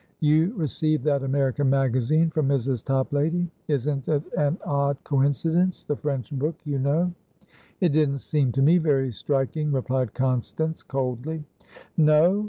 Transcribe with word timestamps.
"You 0.19 0.55
received 0.55 1.03
that 1.03 1.21
American 1.21 1.69
magazine 1.69 2.31
from 2.31 2.47
Mrs. 2.47 2.83
Toplady? 2.83 3.51
Isn't 3.67 4.07
it 4.07 4.23
an 4.35 4.57
odd 4.65 4.97
coincidencethe 5.03 5.95
French 5.99 6.31
book, 6.31 6.55
you 6.63 6.79
know?" 6.79 7.13
"It 7.81 7.89
didn't 7.89 8.17
seem 8.17 8.51
to 8.53 8.63
me 8.63 8.79
very 8.79 9.11
striking," 9.11 9.71
replied 9.71 10.15
Constance, 10.15 10.81
coldly. 10.81 11.43
"No? 11.97 12.39